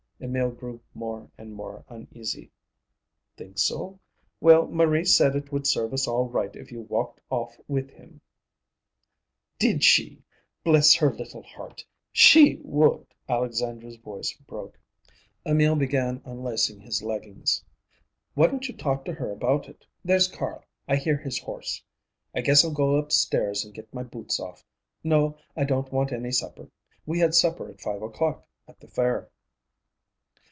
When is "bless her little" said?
10.63-11.41